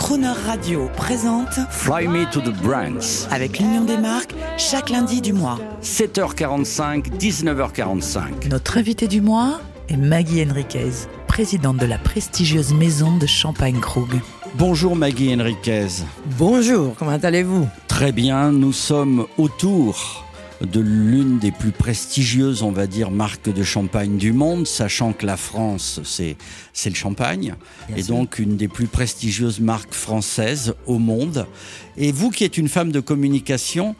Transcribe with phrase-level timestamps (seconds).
[0.00, 3.28] Crooner Radio présente Fly Me to the Brands.
[3.30, 5.58] avec l'Union des marques chaque lundi du mois.
[5.82, 8.48] 7h45, 19h45.
[8.48, 9.60] Notre invité du mois
[9.90, 10.90] est Maggie Henriquez,
[11.28, 14.08] présidente de la prestigieuse maison de Champagne Krug.
[14.54, 15.88] Bonjour Maggie Henriquez.
[16.38, 17.68] Bonjour, comment allez-vous?
[17.86, 20.24] Très bien, nous sommes autour
[20.60, 25.24] de l'une des plus prestigieuses, on va dire, marques de champagne du monde, sachant que
[25.24, 26.36] la France, c'est,
[26.72, 27.54] c'est le champagne,
[27.88, 28.14] Bien et sûr.
[28.14, 31.46] donc une des plus prestigieuses marques françaises au monde.
[31.96, 33.96] Et vous qui êtes une femme de communication,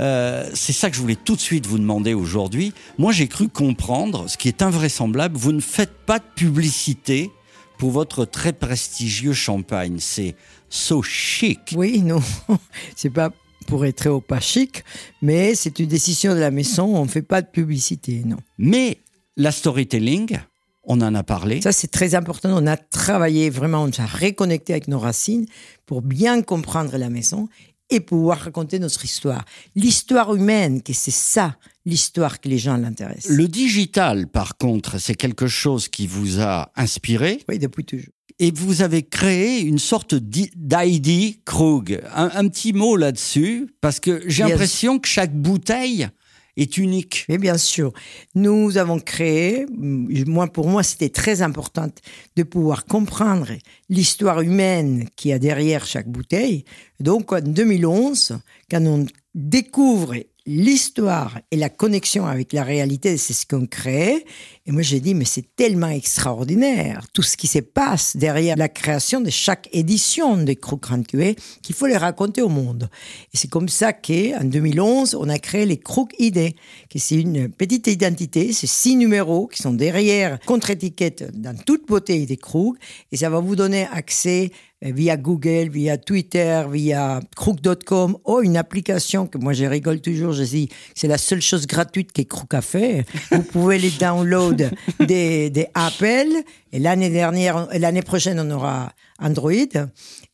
[0.00, 2.72] euh, c'est ça que je voulais tout de suite vous demander aujourd'hui.
[2.98, 7.30] Moi, j'ai cru comprendre, ce qui est invraisemblable, vous ne faites pas de publicité
[7.78, 9.96] pour votre très prestigieux champagne.
[9.98, 10.36] C'est
[10.70, 11.74] so chic.
[11.76, 12.20] Oui, non,
[12.96, 13.30] c'est pas
[13.64, 14.84] pour être chic,
[15.22, 18.38] mais c'est une décision de la maison, on ne fait pas de publicité, non.
[18.58, 18.98] Mais
[19.36, 20.38] la storytelling,
[20.84, 21.60] on en a parlé.
[21.62, 25.46] Ça, c'est très important, on a travaillé vraiment, on s'est reconnecté avec nos racines
[25.86, 27.48] pour bien comprendre la maison
[27.90, 29.44] et pouvoir raconter notre histoire.
[29.74, 33.30] L'histoire humaine, que c'est ça, l'histoire que les gens l'intéressent.
[33.30, 38.12] Le digital, par contre, c'est quelque chose qui vous a inspiré Oui, depuis toujours.
[38.40, 42.00] Et vous avez créé une sorte d'i- d'ID Krug.
[42.14, 46.08] Un, un petit mot là-dessus, parce que j'ai l'impression que chaque bouteille
[46.56, 47.24] est unique.
[47.28, 47.92] Mais bien sûr,
[48.36, 51.88] nous avons créé, moi pour moi c'était très important
[52.36, 53.48] de pouvoir comprendre
[53.88, 56.64] l'histoire humaine qu'il y a derrière chaque bouteille.
[57.00, 58.38] Donc en 2011,
[58.70, 60.14] quand on découvre
[60.46, 64.24] l'histoire et la connexion avec la réalité, c'est ce qu'on crée.
[64.66, 68.70] Et moi j'ai dit mais c'est tellement extraordinaire tout ce qui se passe derrière la
[68.70, 72.88] création de chaque édition des Crocs Cuvée qu'il faut les raconter au monde.
[73.34, 76.54] Et c'est comme ça qu'en 2011, on a créé les Crocs ID,
[76.88, 82.24] qui c'est une petite identité, c'est six numéros qui sont derrière contre-étiquette dans toute bouteille
[82.24, 82.76] des Crocs,
[83.12, 84.50] et ça va vous donner accès
[84.84, 90.32] euh, via Google, via Twitter, via crook.com, ou une application que moi je rigole toujours,
[90.32, 93.04] je dis c'est la seule chose gratuite que Crook a fait.
[93.30, 96.42] Vous pouvez les download des, Apple,
[96.72, 99.52] et l'année dernière, l'année prochaine on aura Android.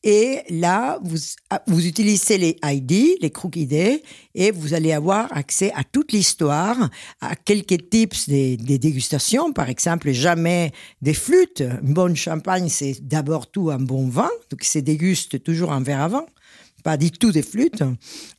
[0.02, 1.18] Et là, vous,
[1.66, 4.02] vous utilisez les ID, les Crook ID,
[4.34, 6.88] et vous allez avoir accès à toute l'histoire,
[7.20, 9.52] à quelques tips des, dégustations.
[9.52, 11.60] Par exemple, jamais des flûtes.
[11.60, 16.00] Un bon champagne, c'est d'abord tout un bon vin, donc c'est déguste toujours un verre
[16.00, 16.26] avant
[16.82, 17.82] pas du tout des flûtes.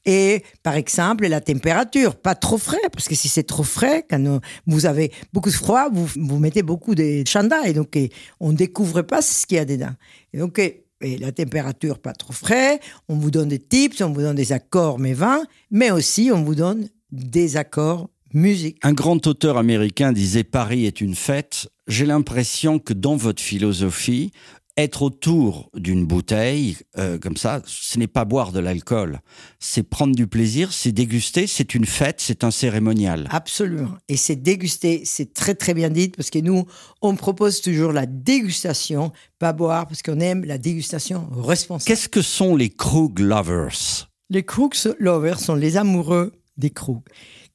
[0.05, 4.39] Et par exemple, la température, pas trop frais, parce que si c'est trop frais, quand
[4.67, 7.97] vous avez beaucoup de froid, vous, vous mettez beaucoup de chandail, donc
[8.39, 9.93] on ne découvre pas ce qu'il y a dedans.
[10.33, 12.79] Et donc, et la température, pas trop frais,
[13.09, 16.43] on vous donne des tips, on vous donne des accords, mais vins, mais aussi on
[16.43, 18.77] vous donne des accords musique.
[18.83, 21.69] Un grand auteur américain disait Paris est une fête.
[21.87, 24.31] J'ai l'impression que dans votre philosophie,
[24.77, 29.19] être autour d'une bouteille, euh, comme ça, ce n'est pas boire de l'alcool.
[29.59, 33.27] C'est prendre du plaisir, c'est déguster, c'est une fête, c'est un cérémonial.
[33.31, 33.95] Absolument.
[34.07, 36.65] Et c'est déguster, c'est très très bien dit, parce que nous,
[37.01, 41.87] on propose toujours la dégustation, pas boire, parce qu'on aime la dégustation responsable.
[41.87, 44.09] Qu'est-ce que sont les Krug Lovers?
[44.29, 47.01] Les Crooks Lovers sont les amoureux des Krug.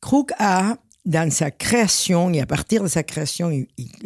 [0.01, 0.77] Krug a,
[1.07, 3.51] dans sa création, et à partir de sa création,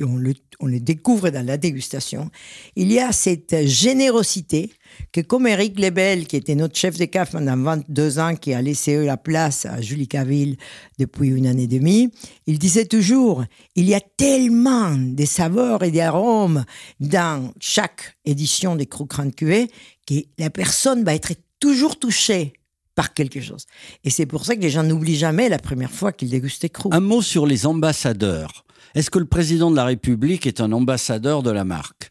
[0.01, 2.31] on le, découvre dans la dégustation,
[2.77, 4.71] il y a cette générosité
[5.11, 8.61] que comme Eric Lebel, qui était notre chef de CAF pendant 22 ans, qui a
[8.61, 10.57] laissé la place à Julie Caville
[10.99, 12.11] depuis une année et demie,
[12.47, 13.45] il disait toujours,
[13.77, 16.65] il y a tellement de saveurs et d'arômes
[17.01, 19.69] dans chaque édition des Krug Grand Cuvée
[20.07, 22.53] que la personne va être toujours touchée
[23.01, 23.65] par quelque chose.
[24.05, 26.93] Et c'est pour ça que les gens n'oublient jamais la première fois qu'ils dégustaient Krug.
[26.95, 28.67] Un mot sur les ambassadeurs.
[28.95, 32.10] Est-ce que le président de la République est un ambassadeur de la marque?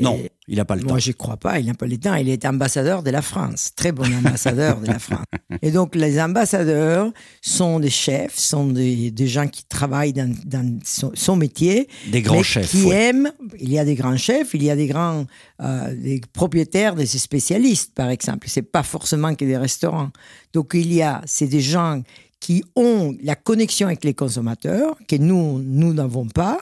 [0.00, 0.88] Non, Et il n'a pas le temps.
[0.88, 1.58] Moi, je crois pas.
[1.58, 2.14] Il n'a pas le temps.
[2.14, 3.70] Il est ambassadeur de la France.
[3.76, 5.24] Très bon ambassadeur de la France.
[5.62, 10.78] Et donc, les ambassadeurs sont des chefs, sont des, des gens qui travaillent dans, dans
[10.84, 11.88] son, son métier.
[12.10, 12.70] Des grands mais chefs.
[12.70, 13.08] Qui ouais.
[13.08, 13.32] aiment.
[13.58, 15.26] Il y a des grands chefs, il y a des grands
[15.62, 18.46] euh, des propriétaires, des spécialistes, par exemple.
[18.48, 20.10] C'est pas forcément que des restaurants.
[20.52, 22.02] Donc, il y a, c'est des gens
[22.40, 26.58] qui ont la connexion avec les consommateurs, que nous, nous n'avons pas.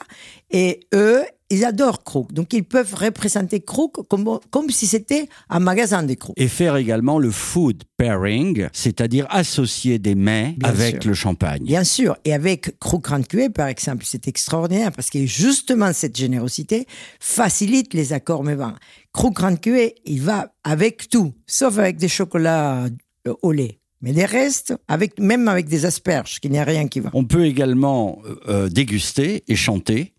[0.51, 2.33] Et eux, ils adorent Krug.
[2.33, 6.35] Donc, ils peuvent représenter Krug comme, comme si c'était un magasin de Krug.
[6.37, 11.11] Et faire également le food pairing, c'est-à-dire associer des mets Bien avec sûr.
[11.11, 11.65] le champagne.
[11.65, 12.17] Bien sûr.
[12.25, 16.87] Et avec Krug Grand Cuvée, par exemple, c'est extraordinaire parce que justement, cette générosité
[17.21, 18.75] facilite les accords mévins.
[19.13, 22.85] Krug Grand Cuvée, il va avec tout, sauf avec des chocolats
[23.27, 23.79] euh, au lait.
[24.01, 27.11] Mais les restes, avec, même avec des asperges, qu'il n'y a rien qui va.
[27.15, 30.15] On peut également euh, euh, déguster et chanter.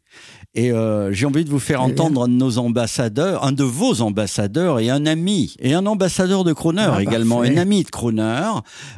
[0.55, 4.01] Et euh, j'ai envie de vous faire entendre un de nos ambassadeurs, un de vos
[4.01, 8.49] ambassadeurs et un ami, et un ambassadeur de Croner Ah, également, un ami de Croner.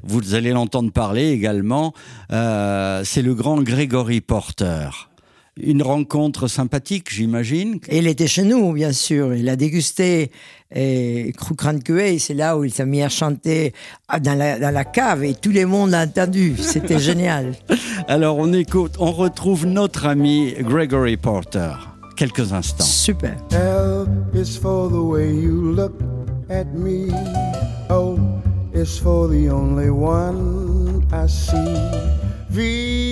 [0.03, 1.93] Vous allez l'entendre parler également.
[2.31, 5.10] Euh, c'est le grand Gregory Porter.
[5.57, 7.79] Une rencontre sympathique, j'imagine.
[7.89, 9.33] Et il était chez nous, bien sûr.
[9.33, 10.31] Il a dégusté
[10.73, 11.33] et
[12.19, 13.73] c'est là où il s'est mis à chanter
[14.07, 16.55] ah, dans la, dans la cave et tout le monde a entendu.
[16.57, 17.53] C'était génial.
[18.07, 21.73] Alors on écoute, on retrouve notre ami Gregory Porter.
[22.15, 22.85] Quelques instants.
[22.85, 23.35] Super.
[23.51, 25.93] L is for the way you look
[26.49, 27.11] at me.
[27.89, 28.17] O
[28.73, 32.20] is for the only one I see.
[32.51, 32.59] V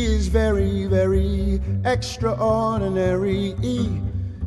[0.04, 3.56] is very, very extraordinary.
[3.64, 3.88] E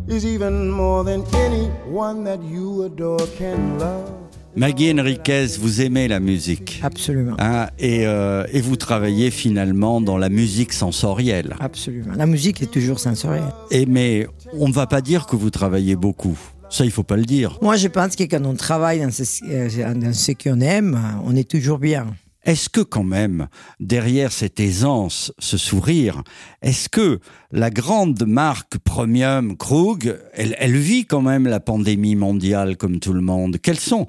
[0.07, 4.11] is even more than anyone that you adore can love.
[4.55, 7.37] Maggie Enriquez, vous aimez la musique Absolument.
[7.39, 11.57] hein, et, euh, et vous travaillez finalement dans la musique sensorielle.
[11.59, 12.13] Absolument.
[12.15, 13.45] La musique est toujours sensorielle.
[13.71, 14.27] Et mais
[14.59, 16.37] on ne va pas dire que vous travaillez beaucoup.
[16.69, 17.59] Ça, il faut pas le dire.
[17.63, 21.35] Moi, je pense que quand on travaille dans ce, euh, dans ce qu'on aime, on
[21.35, 22.09] est toujours bien.
[22.45, 23.49] Est-ce que quand même,
[23.79, 26.23] derrière cette aisance, ce sourire,
[26.61, 27.21] est-ce que
[27.53, 33.21] la grande marque premium Krug, elle, vit quand même la pandémie mondiale comme tout le
[33.21, 33.59] monde?
[33.75, 34.07] Sont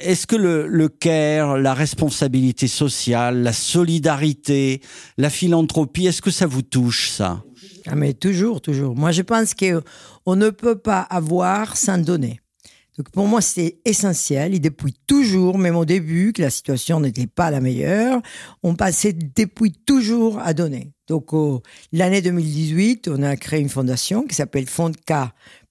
[0.00, 4.80] Est-ce que le, le care, la responsabilité sociale, la solidarité,
[5.18, 7.42] la philanthropie, est-ce que ça vous touche ça?
[7.86, 8.96] Ah, mais toujours, toujours.
[8.96, 12.40] Moi, je pense qu'on ne peut pas avoir sans donner.
[12.98, 14.54] Donc, pour moi, c'est essentiel.
[14.54, 18.20] Et depuis toujours, même au début, que la situation n'était pas la meilleure,
[18.64, 20.90] on passait depuis toujours à donner.
[21.06, 21.30] Donc,
[21.92, 25.12] l'année 2018, on a créé une fondation qui s'appelle Fond K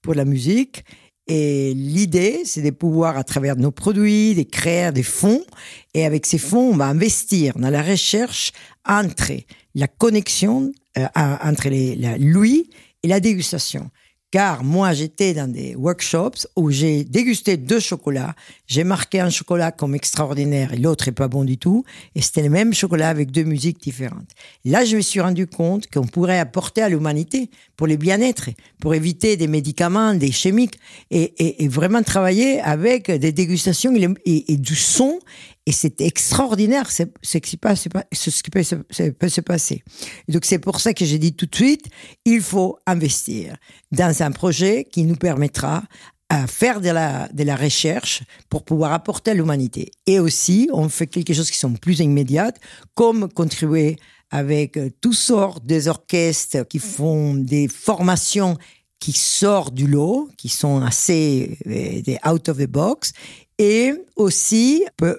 [0.00, 0.84] pour la musique.
[1.26, 5.44] Et l'idée, c'est de pouvoir, à travers nos produits, de créer des fonds.
[5.92, 8.52] Et avec ces fonds, on va investir dans la recherche
[8.88, 9.32] entre
[9.74, 13.90] la connexion euh, entre les, la- et la dégustation.
[14.30, 18.34] Car moi, j'étais dans des workshops où j'ai dégusté deux chocolats.
[18.66, 21.84] J'ai marqué un chocolat comme extraordinaire et l'autre est pas bon du tout.
[22.14, 24.28] Et c'était le même chocolat avec deux musiques différentes.
[24.66, 28.94] Là, je me suis rendu compte qu'on pourrait apporter à l'humanité pour le bien-être, pour
[28.94, 30.78] éviter des médicaments, des chimiques
[31.10, 33.94] et, vraiment travailler avec des dégustations
[34.26, 35.20] et du son.
[35.68, 39.82] Et c'est extraordinaire c'est- ce qui, passe, ce qui peut, se, se- peut se passer.
[40.26, 41.86] Et donc c'est pour ça que j'ai dit tout de suite,
[42.24, 43.56] il faut investir
[43.92, 45.82] dans un projet qui nous permettra
[46.30, 49.90] à faire de la, de la recherche pour pouvoir apporter à l'humanité.
[50.06, 52.58] Et aussi, on fait quelque chose qui sont plus immédiates,
[52.94, 53.96] comme contribuer
[54.30, 58.56] avec euh, toutes sortes des orchestres qui font des formations
[59.00, 63.12] qui sortent du lot, qui sont assez euh, des out of the box,
[63.58, 65.18] et aussi peut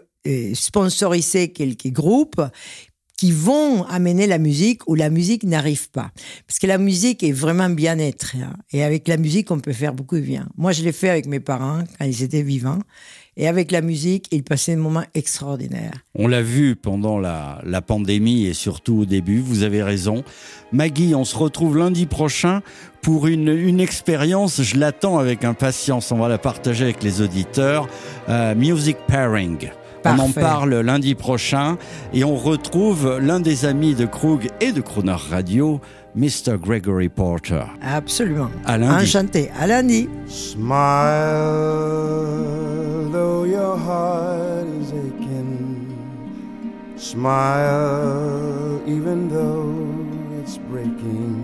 [0.54, 2.42] sponsoriser quelques groupes
[3.18, 6.10] qui vont amener la musique où la musique n'arrive pas.
[6.48, 8.36] Parce que la musique est vraiment bien-être.
[8.42, 8.54] hein.
[8.71, 10.48] Et avec la musique, on peut faire beaucoup de bien.
[10.56, 12.80] Moi, je l'ai fait avec mes parents quand ils étaient vivants.
[13.36, 15.92] Et avec la musique, ils passaient un moment extraordinaire.
[16.16, 20.24] On l'a vu pendant la, la pandémie et surtout au début, vous avez raison.
[20.72, 22.62] Maggie, on se retrouve lundi prochain
[23.01, 27.88] pour une, une expérience, je l'attends avec impatience, on va la partager avec les auditeurs,
[28.30, 29.69] euh, Music Pairing.
[30.06, 30.42] On en Parfait.
[30.42, 31.78] parle lundi prochain
[32.13, 35.81] et on retrouve l'un des amis de Krug et de Crooner Radio,
[36.16, 36.57] Mr.
[36.62, 37.63] Gregory Porter.
[37.81, 38.50] Absolument.
[38.66, 39.04] À lundi.
[39.04, 39.51] Enchanté.
[39.60, 40.07] À lundi.
[41.69, 45.88] Smile, though your heart is aching.
[46.98, 49.75] Smile, even though
[50.41, 51.36] it's breaking.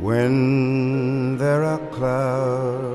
[0.00, 2.93] When there are clouds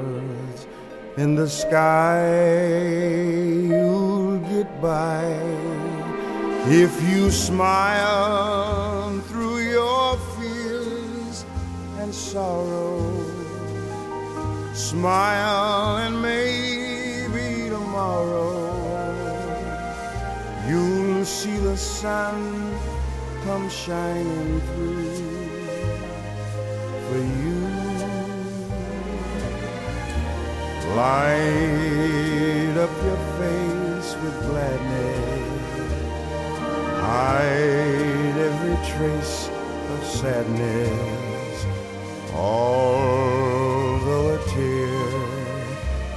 [1.20, 2.24] in the sky,
[3.68, 5.26] you'll get by.
[6.84, 11.44] If you smile through your fears
[11.98, 13.04] and sorrow.
[14.74, 18.72] Smile and maybe tomorrow
[20.70, 22.38] you'll see the sun
[23.44, 25.20] come shining through
[27.08, 27.89] for you.
[30.96, 35.90] Light up your face with gladness.
[37.00, 39.50] Hide every trace
[39.94, 41.58] of sadness.
[42.34, 45.14] Although a tear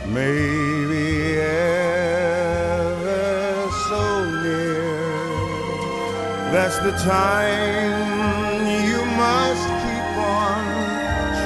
[0.08, 0.40] may
[0.90, 1.06] be
[2.56, 3.12] ever
[3.88, 4.02] so
[4.42, 4.88] near,
[6.50, 10.62] that's the time you must keep on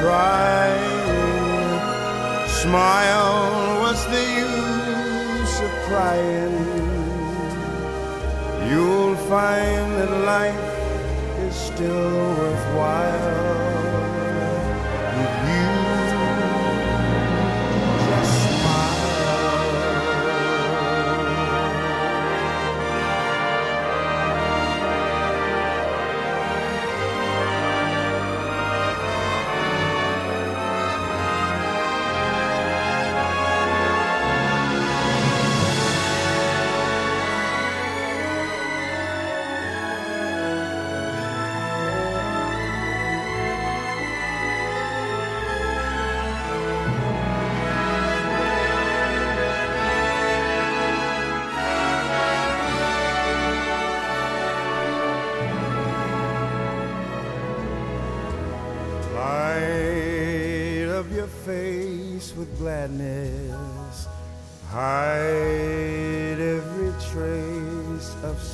[0.00, 0.65] trying.
[2.66, 6.58] Smile, what's the use of crying?
[8.68, 10.74] You'll find that life
[11.46, 13.55] is still worthwhile.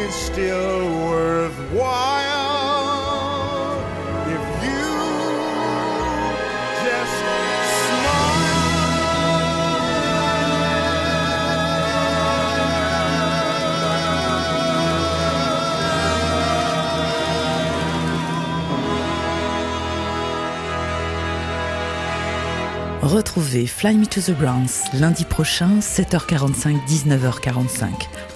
[0.00, 2.29] is still worthwhile
[23.02, 27.86] Retrouvez Fly Me to the Browns lundi prochain, 7h45, 19h45,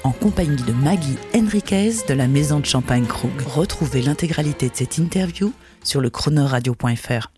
[0.04, 3.38] en compagnie de Maggie Henriquez de la Maison de Champagne Krug.
[3.46, 5.52] Retrouvez l'intégralité de cette interview
[5.82, 7.30] sur le chronoradio.fr.